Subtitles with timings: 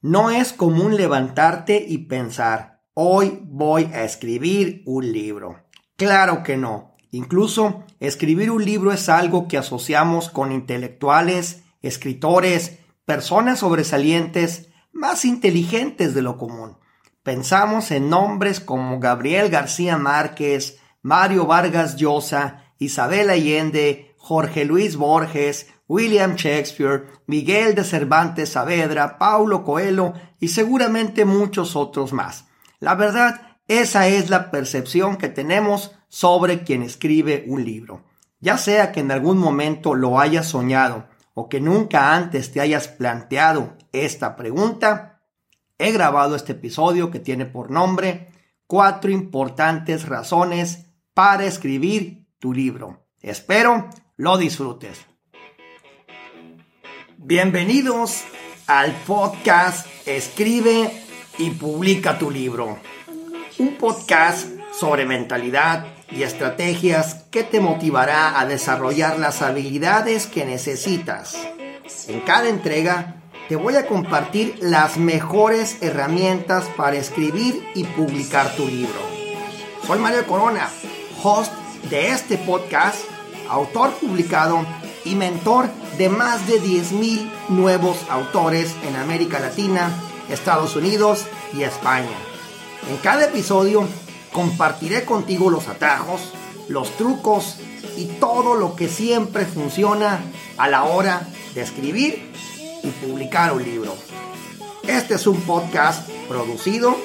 [0.00, 5.64] No es común levantarte y pensar, hoy voy a escribir un libro.
[5.96, 6.94] Claro que no.
[7.10, 16.14] Incluso escribir un libro es algo que asociamos con intelectuales, escritores, personas sobresalientes, más inteligentes
[16.14, 16.78] de lo común.
[17.24, 25.68] Pensamos en nombres como Gabriel García Márquez, Mario Vargas Llosa, Isabel Allende, Jorge Luis Borges,
[25.88, 32.44] William Shakespeare, Miguel de Cervantes Saavedra, Paulo Coelho y seguramente muchos otros más.
[32.78, 38.04] La verdad, esa es la percepción que tenemos sobre quien escribe un libro.
[38.38, 42.86] Ya sea que en algún momento lo hayas soñado o que nunca antes te hayas
[42.86, 45.22] planteado esta pregunta,
[45.78, 48.28] he grabado este episodio que tiene por nombre
[48.66, 53.07] Cuatro importantes razones para escribir tu libro.
[53.22, 55.00] Espero lo disfrutes.
[57.16, 58.22] Bienvenidos
[58.68, 60.88] al podcast Escribe
[61.36, 62.78] y publica tu libro.
[63.58, 71.36] Un podcast sobre mentalidad y estrategias que te motivará a desarrollar las habilidades que necesitas.
[72.06, 73.16] En cada entrega
[73.48, 79.00] te voy a compartir las mejores herramientas para escribir y publicar tu libro.
[79.84, 80.68] Soy Mario Corona,
[81.24, 81.52] host
[81.90, 82.98] de este podcast,
[83.48, 84.64] autor publicado
[85.04, 89.90] y mentor de más de 10.000 nuevos autores en América Latina,
[90.28, 91.24] Estados Unidos
[91.56, 92.16] y España.
[92.90, 93.86] En cada episodio
[94.32, 96.20] compartiré contigo los atajos,
[96.68, 97.56] los trucos
[97.96, 100.20] y todo lo que siempre funciona
[100.58, 102.32] a la hora de escribir
[102.82, 103.94] y publicar un libro.
[104.86, 106.96] Este es un podcast producido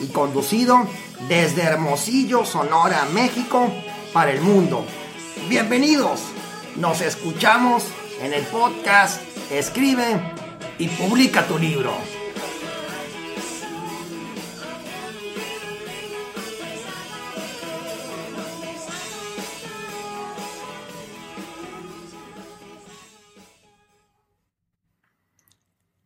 [0.00, 0.86] y conducido
[1.28, 3.70] desde Hermosillo, Sonora, México,
[4.12, 4.84] para el mundo.
[5.48, 6.20] Bienvenidos.
[6.76, 7.86] Nos escuchamos
[8.20, 10.20] en el podcast Escribe
[10.78, 11.92] y publica tu libro.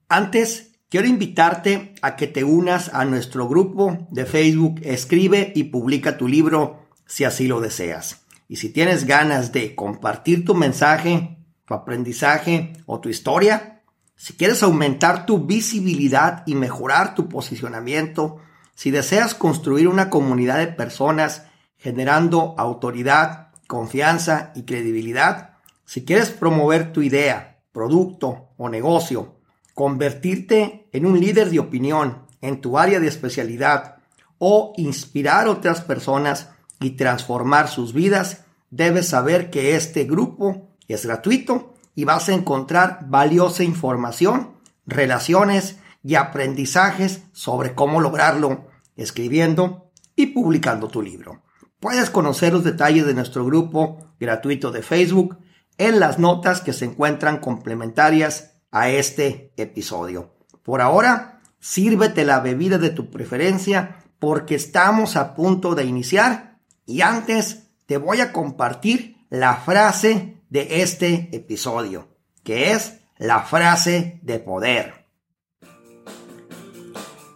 [0.09, 6.17] Antes, quiero invitarte a que te unas a nuestro grupo de Facebook Escribe y publica
[6.17, 8.27] tu libro si así lo deseas.
[8.49, 13.83] Y si tienes ganas de compartir tu mensaje, tu aprendizaje o tu historia,
[14.15, 18.39] si quieres aumentar tu visibilidad y mejorar tu posicionamiento,
[18.75, 21.45] si deseas construir una comunidad de personas
[21.77, 29.37] generando autoridad, confianza y credibilidad, si quieres promover tu idea, producto o negocio,
[29.75, 33.97] convertirte en un líder de opinión en tu área de especialidad
[34.39, 36.51] o inspirar a otras personas
[36.81, 43.07] y transformar sus vidas, debes saber que este grupo es gratuito y vas a encontrar
[43.09, 51.43] valiosa información, relaciones y aprendizajes sobre cómo lograrlo escribiendo y publicando tu libro.
[51.81, 55.39] Puedes conocer los detalles de nuestro grupo gratuito de Facebook
[55.79, 60.35] en las notas que se encuentran complementarias a este episodio.
[60.63, 66.56] Por ahora, sírvete la bebida de tu preferencia porque estamos a punto de iniciar
[66.87, 72.09] y antes te voy a compartir la frase de este episodio,
[72.45, 75.07] que es la frase de poder.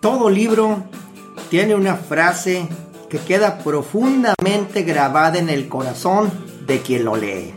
[0.01, 0.85] Todo libro
[1.51, 2.67] tiene una frase
[3.11, 6.31] que queda profundamente grabada en el corazón
[6.67, 7.53] de quien lo lee.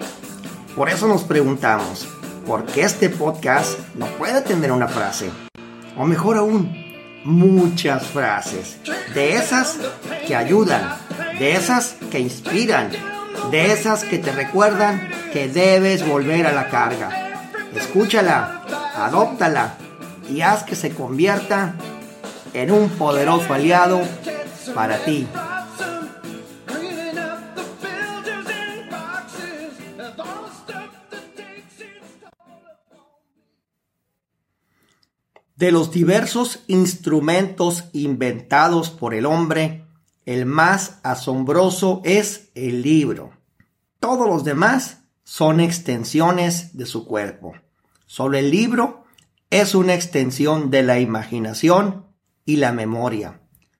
[0.75, 2.07] Por eso nos preguntamos,
[2.47, 5.29] ¿por qué este podcast no puede tener una frase?
[5.95, 6.82] O mejor aún,
[7.23, 8.77] muchas frases,
[9.13, 9.77] de esas
[10.27, 10.95] que ayudan,
[11.39, 12.91] de esas que inspiran,
[13.51, 17.09] de esas que te recuerdan que debes volver a la carga.
[17.75, 18.63] Escúchala,
[18.95, 19.75] adóptala
[20.29, 21.75] y haz que se convierta
[22.53, 24.01] en un poderoso aliado
[24.75, 25.27] para ti.
[35.55, 39.85] De los diversos instrumentos inventados por el hombre,
[40.25, 43.31] el más asombroso es el libro.
[43.99, 47.53] Todos los demás son extensiones de su cuerpo.
[48.07, 49.03] Solo el libro
[49.51, 52.07] es una extensión de la imaginación
[52.45, 53.39] y la memoria.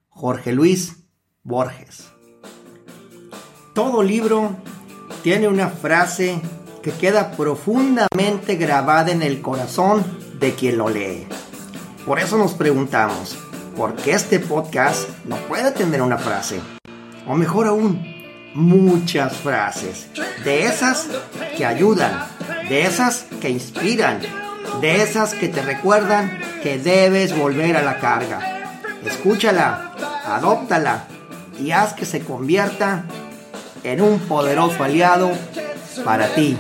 [0.10, 0.98] Jorge Luis
[1.42, 2.12] Borges.
[3.74, 4.58] Todo libro
[5.24, 6.40] tiene una frase
[6.84, 10.04] que queda profundamente grabada en el corazón
[10.40, 11.26] de quien lo lee.
[12.06, 13.38] Por eso nos preguntamos,
[13.78, 16.60] ¿por qué este podcast no puede tener una frase?
[17.26, 18.06] O mejor aún,
[18.54, 20.08] muchas frases.
[20.44, 21.08] De esas
[21.56, 22.28] que ayudan,
[22.68, 24.20] de esas que inspiran,
[24.82, 28.74] de esas que te recuerdan que debes volver a la carga.
[29.06, 29.94] Escúchala,
[30.26, 31.06] adóptala
[31.58, 33.06] y haz que se convierta
[33.84, 35.32] en un poderoso aliado
[36.04, 36.58] para ti.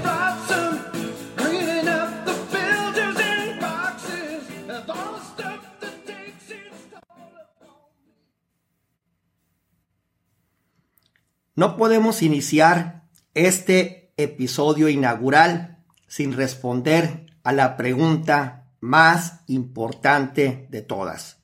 [11.55, 13.03] No podemos iniciar
[13.35, 21.43] este episodio inaugural sin responder a la pregunta más importante de todas.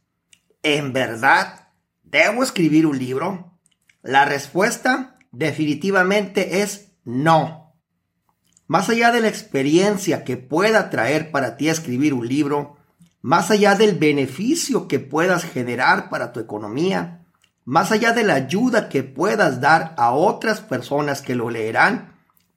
[0.63, 1.67] ¿En verdad
[2.01, 3.59] debo escribir un libro?
[4.01, 7.75] La respuesta definitivamente es no.
[8.65, 12.77] Más allá de la experiencia que pueda traer para ti escribir un libro,
[13.21, 17.19] más allá del beneficio que puedas generar para tu economía,
[17.69, 22.16] más allá de la ayuda que puedas dar a otras personas que lo leerán,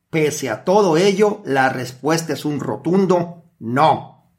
[0.08, 4.32] pese a todo ello, la respuesta es un rotundo no.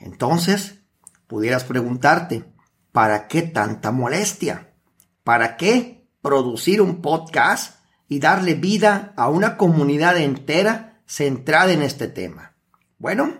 [0.00, 0.80] Entonces,
[1.28, 2.42] pudieras preguntarte,
[2.90, 4.72] ¿para qué tanta molestia?
[5.22, 7.76] ¿Para qué producir un podcast
[8.08, 12.56] y darle vida a una comunidad entera centrada en este tema?
[12.98, 13.32] Bueno,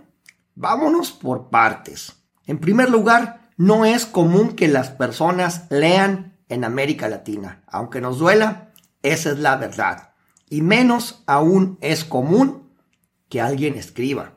[0.54, 2.12] vámonos por partes.
[2.46, 7.62] En primer lugar, no es común que las personas lean en América Latina.
[7.66, 10.10] Aunque nos duela, esa es la verdad.
[10.50, 12.70] Y menos aún es común
[13.30, 14.34] que alguien escriba.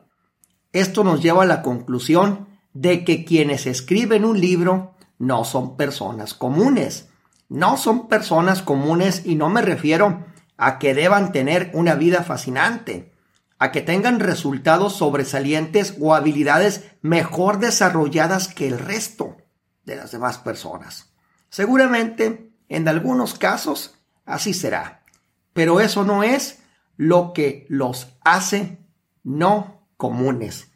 [0.72, 6.34] Esto nos lleva a la conclusión de que quienes escriben un libro no son personas
[6.34, 7.08] comunes.
[7.48, 10.24] No son personas comunes y no me refiero
[10.56, 13.12] a que deban tener una vida fascinante,
[13.58, 19.36] a que tengan resultados sobresalientes o habilidades mejor desarrolladas que el resto
[19.84, 21.13] de las demás personas.
[21.54, 25.04] Seguramente, en algunos casos, así será.
[25.52, 26.64] Pero eso no es
[26.96, 28.80] lo que los hace
[29.22, 30.72] no comunes.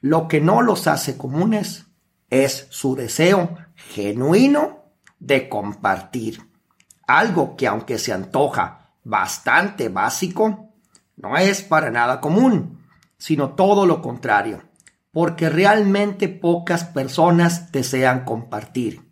[0.00, 1.86] Lo que no los hace comunes
[2.28, 4.86] es su deseo genuino
[5.20, 6.50] de compartir.
[7.06, 10.72] Algo que aunque se antoja bastante básico,
[11.14, 12.84] no es para nada común,
[13.16, 14.64] sino todo lo contrario,
[15.12, 19.05] porque realmente pocas personas desean compartir.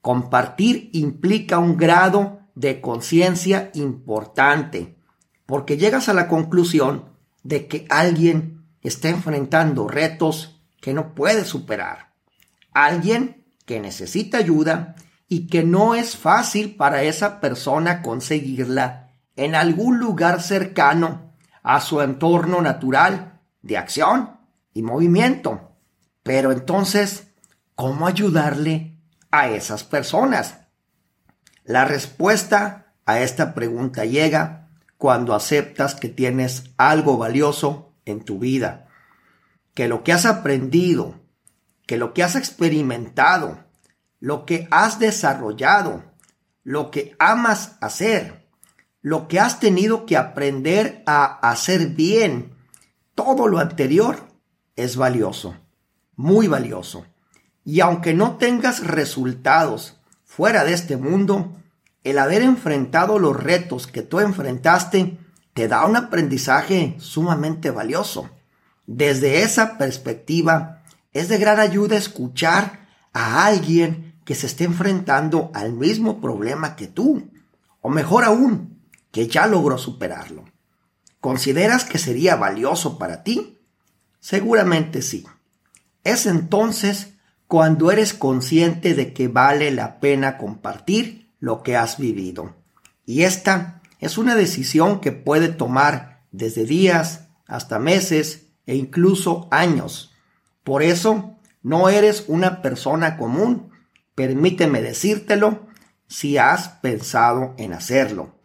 [0.00, 4.96] Compartir implica un grado de conciencia importante,
[5.46, 7.10] porque llegas a la conclusión
[7.42, 12.14] de que alguien está enfrentando retos que no puede superar.
[12.72, 14.96] Alguien que necesita ayuda
[15.28, 21.32] y que no es fácil para esa persona conseguirla en algún lugar cercano
[21.62, 24.38] a su entorno natural de acción
[24.72, 25.72] y movimiento.
[26.22, 27.28] Pero entonces,
[27.74, 28.89] ¿cómo ayudarle
[29.30, 30.58] a esas personas?
[31.64, 38.88] La respuesta a esta pregunta llega cuando aceptas que tienes algo valioso en tu vida,
[39.74, 41.20] que lo que has aprendido,
[41.86, 43.64] que lo que has experimentado,
[44.18, 46.04] lo que has desarrollado,
[46.62, 48.46] lo que amas hacer,
[49.00, 52.54] lo que has tenido que aprender a hacer bien,
[53.14, 54.28] todo lo anterior
[54.76, 55.56] es valioso,
[56.16, 57.06] muy valioso.
[57.64, 61.56] Y aunque no tengas resultados fuera de este mundo,
[62.04, 65.18] el haber enfrentado los retos que tú enfrentaste
[65.52, 68.30] te da un aprendizaje sumamente valioso.
[68.86, 75.72] Desde esa perspectiva, es de gran ayuda escuchar a alguien que se esté enfrentando al
[75.72, 77.30] mismo problema que tú,
[77.80, 78.80] o mejor aún,
[79.10, 80.44] que ya logró superarlo.
[81.20, 83.58] ¿Consideras que sería valioso para ti?
[84.20, 85.26] Seguramente sí.
[86.04, 87.09] Es entonces
[87.50, 92.54] cuando eres consciente de que vale la pena compartir lo que has vivido.
[93.04, 100.14] Y esta es una decisión que puede tomar desde días hasta meses e incluso años.
[100.62, 103.70] Por eso, no eres una persona común.
[104.14, 105.66] Permíteme decírtelo
[106.06, 108.38] si has pensado en hacerlo.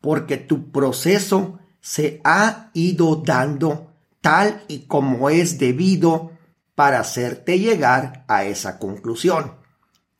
[0.00, 6.35] Porque tu proceso se ha ido dando tal y como es debido
[6.76, 9.54] para hacerte llegar a esa conclusión.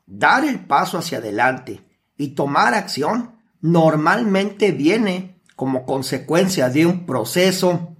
[0.06, 1.86] Dar el paso hacia adelante
[2.16, 7.94] y tomar acción normalmente viene como consecuencia de un proceso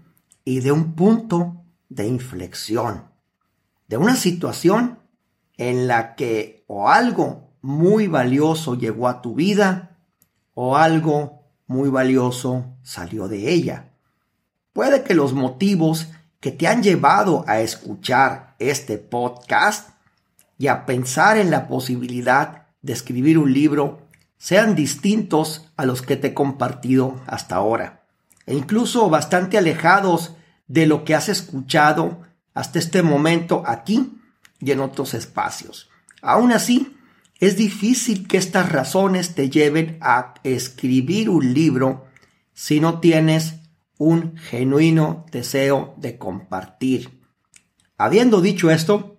[0.44, 3.10] y de un punto de inflexión,
[3.88, 5.00] de una situación
[5.58, 9.98] en la que o algo muy valioso llegó a tu vida
[10.54, 13.92] o algo muy valioso salió de ella.
[14.72, 16.08] Puede que los motivos
[16.40, 19.90] que te han llevado a escuchar este podcast
[20.58, 24.06] y a pensar en la posibilidad de escribir un libro
[24.38, 28.04] sean distintos a los que te he compartido hasta ahora,
[28.46, 30.36] e incluso bastante alejados
[30.68, 32.22] de lo que has escuchado
[32.54, 34.12] hasta este momento aquí,
[34.60, 35.90] y en otros espacios.
[36.22, 36.96] Aún así,
[37.38, 42.06] es difícil que estas razones te lleven a escribir un libro
[42.54, 43.56] si no tienes
[43.98, 47.15] un genuino deseo de compartir.
[47.98, 49.18] Habiendo dicho esto,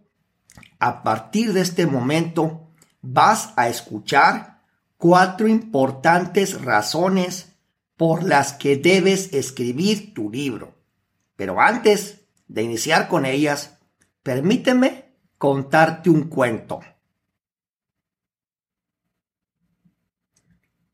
[0.79, 2.69] a partir de este momento
[3.01, 4.61] vas a escuchar
[4.97, 7.57] cuatro importantes razones
[7.95, 10.75] por las que debes escribir tu libro.
[11.35, 13.79] Pero antes de iniciar con ellas,
[14.21, 16.79] permíteme contarte un cuento.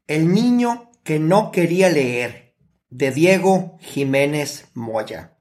[0.07, 2.55] El niño que no quería leer,
[2.89, 5.37] de Diego Jiménez Moya.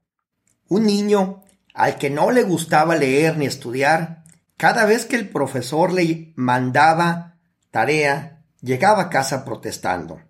[0.67, 1.42] Un niño
[1.73, 4.23] al que no le gustaba leer ni estudiar,
[4.57, 7.37] cada vez que el profesor le mandaba
[7.71, 10.21] tarea, llegaba a casa protestando.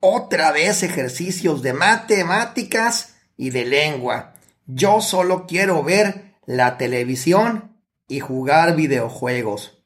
[0.00, 4.34] Otra vez ejercicios de matemáticas y de lengua.
[4.66, 9.82] Yo solo quiero ver la televisión y jugar videojuegos.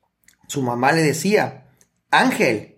[0.48, 1.68] Su mamá le decía,
[2.10, 2.76] Ángel,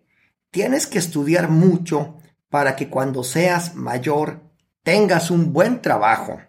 [0.50, 2.16] Tienes que estudiar mucho
[2.49, 4.40] para que cuando seas mayor
[4.82, 6.40] tengas un buen trabajo.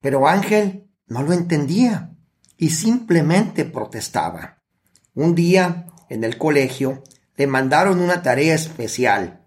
[0.00, 2.16] Pero Ángel no lo entendía
[2.56, 4.62] y simplemente protestaba.
[5.14, 7.02] Un día en el colegio
[7.36, 9.46] le mandaron una tarea especial.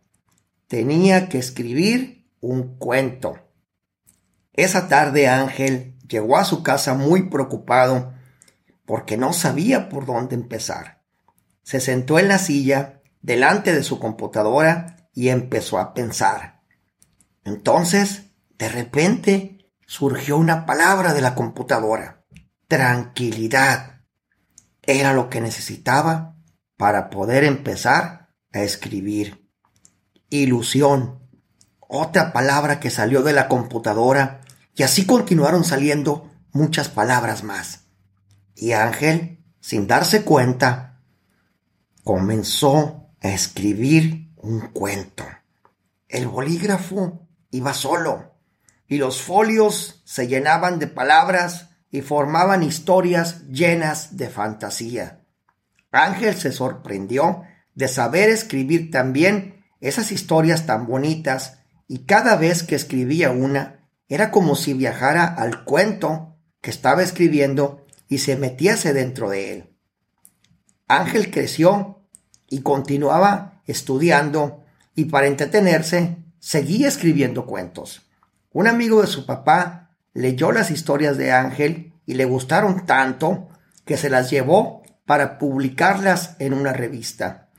[0.68, 3.40] Tenía que escribir un cuento.
[4.54, 8.14] Esa tarde Ángel llegó a su casa muy preocupado
[8.86, 11.04] porque no sabía por dónde empezar.
[11.64, 16.62] Se sentó en la silla delante de su computadora y empezó a pensar.
[17.44, 19.59] Entonces, de repente,
[19.90, 22.24] surgió una palabra de la computadora.
[22.68, 24.04] Tranquilidad.
[24.84, 26.36] Era lo que necesitaba
[26.78, 29.50] para poder empezar a escribir.
[30.30, 31.28] Ilusión.
[31.80, 34.42] Otra palabra que salió de la computadora
[34.76, 37.86] y así continuaron saliendo muchas palabras más.
[38.54, 41.02] Y Ángel, sin darse cuenta,
[42.04, 45.26] comenzó a escribir un cuento.
[46.08, 48.39] El bolígrafo iba solo
[48.90, 55.22] y los folios se llenaban de palabras y formaban historias llenas de fantasía.
[55.92, 57.44] Ángel se sorprendió
[57.76, 64.32] de saber escribir también esas historias tan bonitas y cada vez que escribía una era
[64.32, 69.78] como si viajara al cuento que estaba escribiendo y se metiese dentro de él.
[70.88, 72.08] Ángel creció
[72.50, 74.66] y continuaba estudiando
[74.96, 78.09] y para entretenerse seguía escribiendo cuentos.
[78.52, 83.50] Un amigo de su papá leyó las historias de Ángel y le gustaron tanto
[83.86, 87.50] que se las llevó para publicarlas en una revista.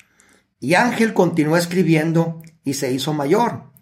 [0.59, 3.73] Y Ángel continuó escribiendo y se hizo mayor.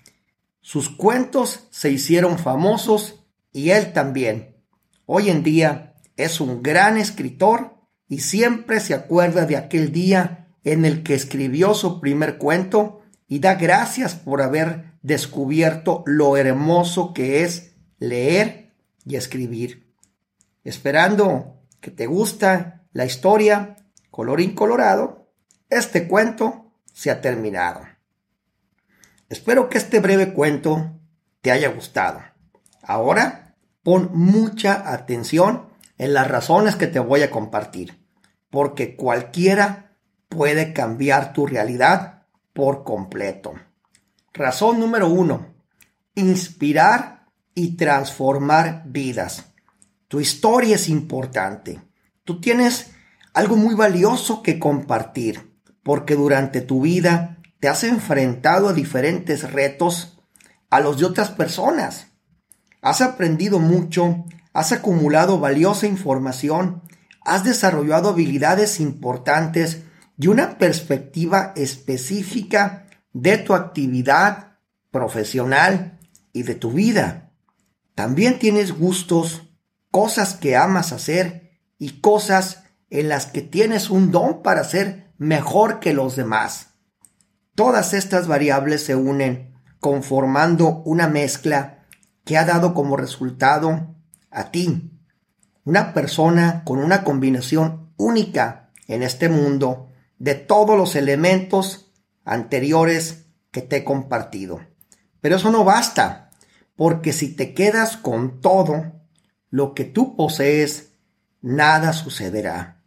[0.60, 4.56] Sus cuentos se hicieron famosos y él también.
[5.06, 10.84] Hoy en día es un gran escritor y siempre se acuerda de aquel día en
[10.84, 17.44] el que escribió su primer cuento y da gracias por haber descubierto lo hermoso que
[17.44, 18.74] es leer
[19.04, 19.94] y escribir.
[20.64, 23.76] Esperando que te gusta la historia,
[24.10, 25.30] colorín colorado,
[25.70, 27.82] este cuento se ha terminado.
[29.28, 30.98] Espero que este breve cuento
[31.40, 32.20] te haya gustado.
[32.82, 38.04] Ahora pon mucha atención en las razones que te voy a compartir,
[38.50, 39.96] porque cualquiera
[40.28, 43.54] puede cambiar tu realidad por completo.
[44.38, 45.48] Razón número uno,
[46.14, 47.26] inspirar
[47.56, 49.46] y transformar vidas.
[50.06, 51.82] Tu historia es importante.
[52.22, 52.92] Tú tienes
[53.34, 60.20] algo muy valioso que compartir, porque durante tu vida te has enfrentado a diferentes retos
[60.70, 62.06] a los de otras personas.
[62.80, 66.84] Has aprendido mucho, has acumulado valiosa información,
[67.22, 69.82] has desarrollado habilidades importantes
[70.16, 72.87] y una perspectiva específica
[73.22, 74.58] de tu actividad
[74.92, 75.98] profesional
[76.32, 77.32] y de tu vida.
[77.96, 79.42] También tienes gustos,
[79.90, 85.80] cosas que amas hacer y cosas en las que tienes un don para ser mejor
[85.80, 86.74] que los demás.
[87.56, 91.86] Todas estas variables se unen conformando una mezcla
[92.24, 93.96] que ha dado como resultado
[94.30, 94.92] a ti,
[95.64, 101.87] una persona con una combinación única en este mundo de todos los elementos
[102.28, 104.60] anteriores que te he compartido.
[105.20, 106.30] Pero eso no basta,
[106.76, 108.92] porque si te quedas con todo
[109.50, 110.92] lo que tú posees,
[111.40, 112.82] nada sucederá.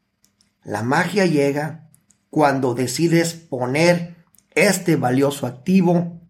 [0.64, 1.90] La magia llega
[2.30, 4.16] cuando decides poner
[4.52, 6.22] este valioso activo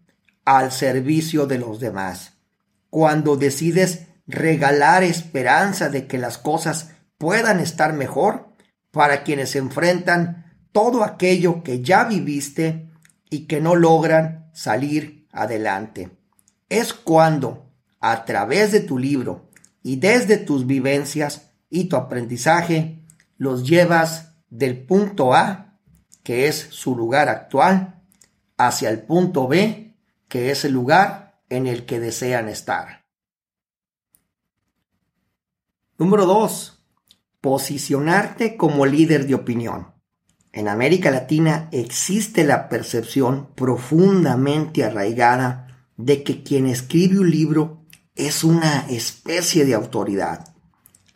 [0.46, 2.38] al servicio de los demás,
[2.88, 8.48] cuando decides regalar esperanza de que las cosas puedan estar mejor
[8.90, 12.91] para quienes enfrentan todo aquello que ya viviste
[13.32, 16.18] y que no logran salir adelante.
[16.68, 19.48] Es cuando, a través de tu libro
[19.82, 23.02] y desde tus vivencias y tu aprendizaje,
[23.38, 25.78] los llevas del punto A,
[26.22, 28.02] que es su lugar actual,
[28.58, 29.96] hacia el punto B,
[30.28, 33.06] que es el lugar en el que desean estar.
[35.96, 36.84] Número 2.
[37.40, 39.91] Posicionarte como líder de opinión.
[40.52, 48.44] En América Latina existe la percepción profundamente arraigada de que quien escribe un libro es
[48.44, 50.54] una especie de autoridad,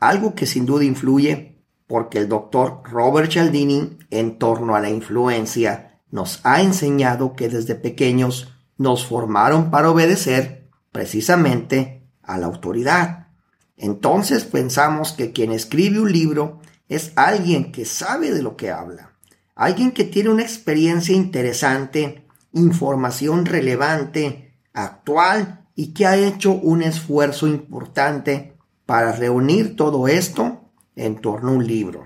[0.00, 6.00] algo que sin duda influye porque el doctor Robert Cialdini en torno a la influencia
[6.10, 13.28] nos ha enseñado que desde pequeños nos formaron para obedecer precisamente a la autoridad.
[13.76, 19.15] Entonces pensamos que quien escribe un libro es alguien que sabe de lo que habla,
[19.56, 27.46] alguien que tiene una experiencia interesante, información relevante, actual y que ha hecho un esfuerzo
[27.48, 32.04] importante para reunir todo esto en torno a un libro.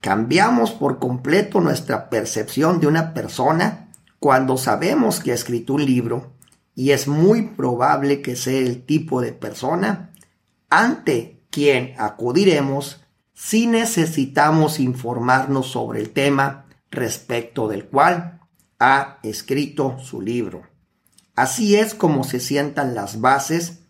[0.00, 6.32] Cambiamos por completo nuestra percepción de una persona cuando sabemos que ha escrito un libro
[6.74, 10.12] y es muy probable que sea el tipo de persona
[10.70, 13.04] ante quien acudiremos
[13.42, 18.42] si necesitamos informarnos sobre el tema respecto del cual
[18.78, 20.68] ha escrito su libro.
[21.34, 23.80] Así es como se sientan las bases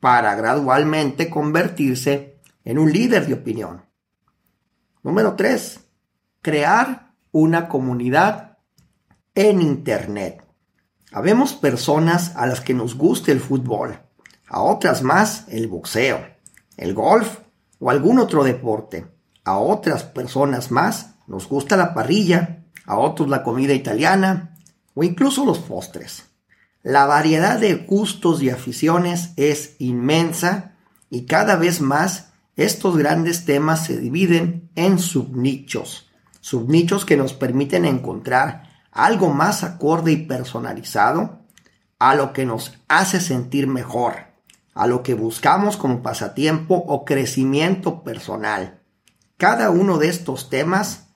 [0.00, 3.84] para gradualmente convertirse en un líder de opinión.
[5.04, 5.80] Número 3.
[6.42, 8.58] Crear una comunidad
[9.36, 10.44] en Internet.
[11.12, 14.00] Habemos personas a las que nos gusta el fútbol,
[14.48, 16.26] a otras más el boxeo,
[16.76, 17.45] el golf
[17.78, 19.06] o algún otro deporte.
[19.44, 24.56] A otras personas más nos gusta la parrilla, a otros la comida italiana
[24.94, 26.24] o incluso los postres.
[26.82, 30.76] La variedad de gustos y aficiones es inmensa
[31.10, 36.08] y cada vez más estos grandes temas se dividen en subnichos,
[36.40, 41.40] subnichos que nos permiten encontrar algo más acorde y personalizado
[41.98, 44.25] a lo que nos hace sentir mejor,
[44.76, 48.82] a lo que buscamos como pasatiempo o crecimiento personal.
[49.38, 51.08] Cada uno de estos temas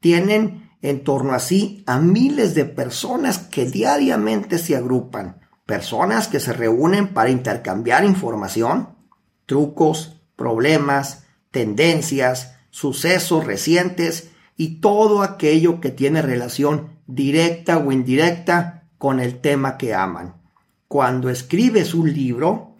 [0.00, 6.40] tienen en torno a sí a miles de personas que diariamente se agrupan, personas que
[6.40, 8.96] se reúnen para intercambiar información,
[9.44, 19.20] trucos, problemas, tendencias, sucesos recientes y todo aquello que tiene relación directa o indirecta con
[19.20, 20.40] el tema que aman.
[20.88, 22.71] Cuando escribes un libro,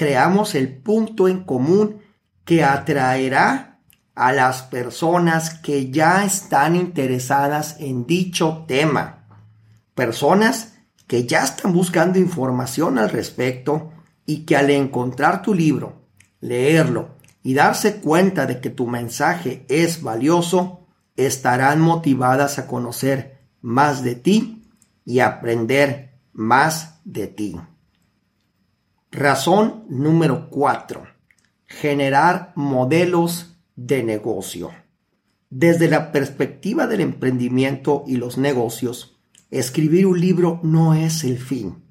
[0.00, 2.00] creamos el punto en común
[2.46, 3.82] que atraerá
[4.14, 9.26] a las personas que ya están interesadas en dicho tema.
[9.94, 10.72] Personas
[11.06, 13.92] que ya están buscando información al respecto
[14.24, 16.06] y que al encontrar tu libro,
[16.40, 24.02] leerlo y darse cuenta de que tu mensaje es valioso, estarán motivadas a conocer más
[24.02, 24.62] de ti
[25.04, 27.60] y aprender más de ti.
[29.10, 31.02] Razón número 4.
[31.66, 34.70] Generar modelos de negocio.
[35.50, 39.18] Desde la perspectiva del emprendimiento y los negocios,
[39.50, 41.82] escribir un libro no es el fin,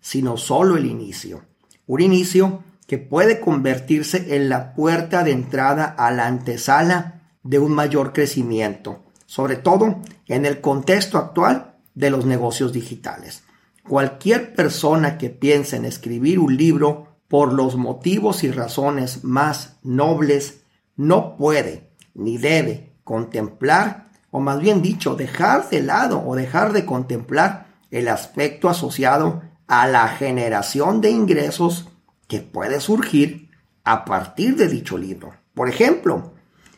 [0.00, 1.44] sino solo el inicio.
[1.86, 7.72] Un inicio que puede convertirse en la puerta de entrada a la antesala de un
[7.72, 13.42] mayor crecimiento sobre todo en el contexto actual de los negocios digitales.
[13.88, 20.62] Cualquier persona que piense en escribir un libro por los motivos y razones más nobles
[20.96, 26.84] no puede ni debe contemplar, o más bien dicho, dejar de lado o dejar de
[26.84, 31.88] contemplar el aspecto asociado a la generación de ingresos
[32.26, 33.50] que puede surgir
[33.84, 35.34] a partir de dicho libro.
[35.54, 36.34] Por ejemplo,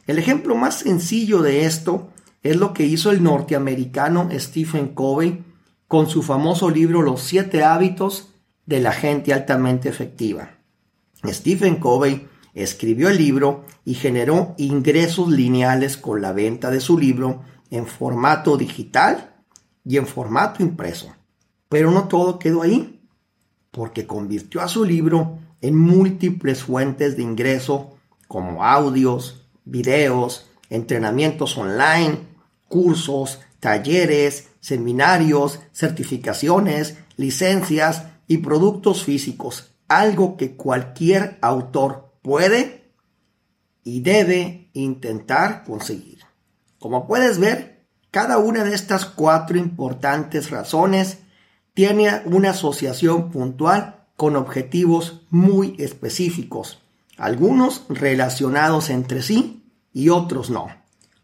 [0.07, 2.11] el ejemplo más sencillo de esto
[2.43, 5.45] es lo que hizo el norteamericano Stephen Covey
[5.89, 8.29] con su famoso libro Los siete hábitos
[8.67, 10.59] de la gente altamente efectiva.
[11.25, 17.43] Stephen Covey escribió el libro y generó ingresos lineales con la venta de su libro
[17.71, 19.35] en formato digital
[19.85, 21.15] y en formato impreso.
[21.71, 23.01] Pero no todo quedó ahí,
[23.71, 27.97] porque convirtió a su libro en múltiples fuentes de ingreso
[28.27, 32.19] como audios, videos, entrenamientos online,
[32.69, 42.93] cursos, talleres, seminarios, certificaciones, licencias y productos físicos, algo que cualquier autor puede
[43.83, 46.21] y debe intentar conseguir.
[46.79, 51.19] Como puedes ver, cada una de estas cuatro importantes razones
[51.75, 56.83] tiene una asociación puntual con objetivos muy específicos,
[57.17, 60.69] algunos relacionados entre sí y otros no.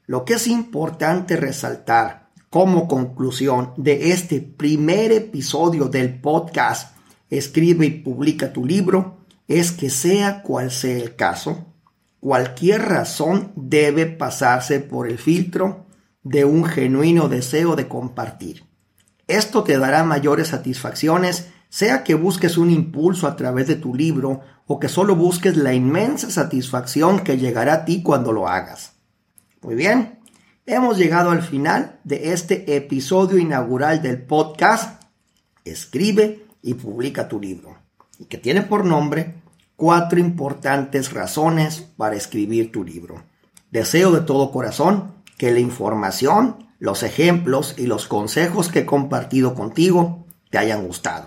[0.07, 2.24] Lo que es importante resaltar
[2.55, 6.97] como conclusión de este primer episodio del podcast
[7.29, 9.17] Escribe y publica tu libro
[9.49, 11.67] es que sea cual sea el caso,
[12.21, 15.87] cualquier razón debe pasarse por el filtro
[16.23, 18.63] de un genuino deseo de compartir.
[19.27, 24.43] Esto te dará mayores satisfacciones, sea que busques un impulso a través de tu libro
[24.69, 28.93] o que solo busques la inmensa satisfacción que llegará a ti cuando lo hagas.
[29.61, 30.21] Muy bien,
[30.67, 35.03] hemos llegado al final de este episodio inaugural del podcast.
[35.65, 37.79] Escribe y publica tu libro,
[38.19, 39.35] y que tiene por nombre
[39.77, 43.25] Cuatro importantes razones para escribir tu libro.
[43.73, 49.57] Deseo de todo corazón que la información, los ejemplos y los consejos que he compartido
[49.57, 51.27] contigo te hayan gustado,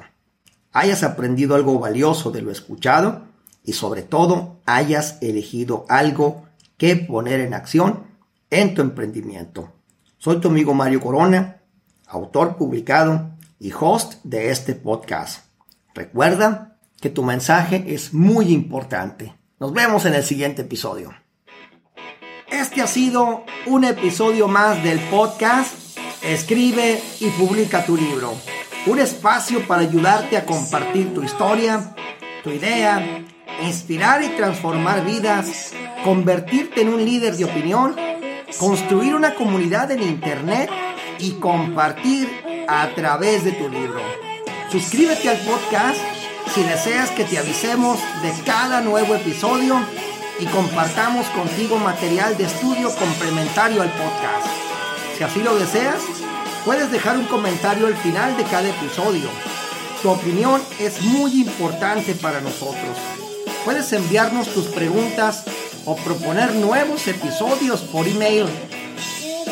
[0.72, 3.24] hayas aprendido algo valioso de lo escuchado
[3.66, 6.46] y sobre todo hayas elegido algo
[6.78, 8.07] que poner en acción
[8.50, 9.74] en tu emprendimiento.
[10.18, 11.62] Soy tu amigo Mario Corona,
[12.08, 15.46] autor publicado y host de este podcast.
[15.94, 19.36] Recuerda que tu mensaje es muy importante.
[19.60, 21.14] Nos vemos en el siguiente episodio.
[22.50, 25.88] Este ha sido un episodio más del podcast
[26.24, 28.34] Escribe y publica tu libro.
[28.86, 31.96] Un espacio para ayudarte a compartir tu historia,
[32.44, 33.26] tu idea,
[33.64, 37.96] inspirar y transformar vidas, convertirte en un líder de opinión,
[38.60, 40.70] construir una comunidad en Internet
[41.20, 44.00] y compartir a través de tu libro.
[44.72, 46.00] Suscríbete al podcast
[46.54, 49.80] si deseas que te avisemos de cada nuevo episodio
[50.40, 54.48] y compartamos contigo material de estudio complementario al podcast.
[55.18, 56.02] Si así lo deseas,
[56.64, 59.30] puedes dejar un comentario al final de cada episodio.
[60.02, 62.98] Tu opinión es muy importante para nosotros.
[63.66, 65.44] Puedes enviarnos tus preguntas
[65.88, 68.46] o proponer nuevos episodios por email.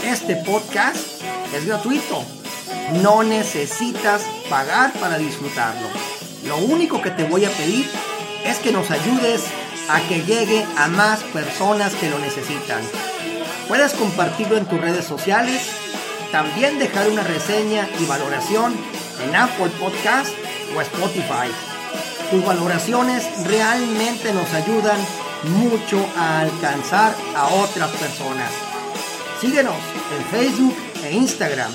[0.04, 0.98] Este podcast
[1.52, 2.24] es gratuito
[3.04, 5.88] no necesitas pagar para disfrutarlo.
[6.46, 7.90] Lo único que te voy a pedir
[8.46, 9.44] es que nos ayudes
[9.90, 12.82] a que llegue a más personas que lo necesitan.
[13.68, 15.62] Puedes compartirlo en tus redes sociales,
[16.32, 18.76] también dejar una reseña y valoración
[19.24, 20.32] en Apple Podcast
[20.76, 21.50] o Spotify.
[22.30, 24.98] Tus valoraciones realmente nos ayudan
[25.50, 28.52] mucho a alcanzar a otras personas.
[29.40, 29.76] Síguenos
[30.18, 31.72] en Facebook e Instagram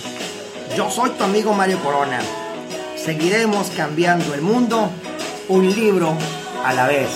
[0.77, 2.21] yo soy tu amigo Mario Corona.
[2.97, 4.89] Seguiremos cambiando el mundo
[5.49, 6.15] un libro
[6.65, 7.09] a la vez.